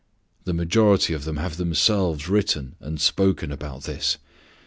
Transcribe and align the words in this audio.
The 0.45 0.53
majority 0.53 1.13
of 1.13 1.25
them 1.25 1.37
have 1.37 1.57
themselves 1.57 2.27
written 2.27 2.73
and 2.79 2.99
spoken 2.99 3.51
about 3.51 3.83
this. 3.83 4.17